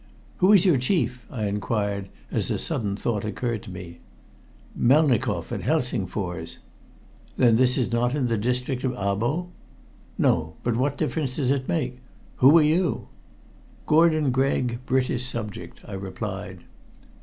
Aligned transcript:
"Who 0.37 0.51
is 0.51 0.65
your 0.65 0.79
chief?" 0.79 1.27
I 1.29 1.45
inquired, 1.45 2.09
as 2.31 2.49
a 2.49 2.57
sudden 2.57 2.95
thought 2.95 3.23
occurred 3.23 3.61
to 3.61 3.69
me. 3.69 3.99
"Melnikoff, 4.75 5.51
at 5.51 5.61
Helsingfors." 5.61 6.57
"Then 7.37 7.55
this 7.55 7.77
is 7.77 7.91
not 7.91 8.15
in 8.15 8.25
the 8.25 8.35
district 8.35 8.83
of 8.83 8.93
Abo?" 8.93 9.49
"No. 10.17 10.55
But 10.63 10.75
what 10.75 10.97
difference 10.97 11.35
does 11.35 11.51
it 11.51 11.67
make? 11.69 11.99
Who 12.37 12.57
are 12.57 12.63
you?" 12.63 13.09
"Gordon 13.85 14.31
Gregg, 14.31 14.79
British 14.87 15.23
subject," 15.25 15.81
I 15.85 15.93
replied. 15.93 16.61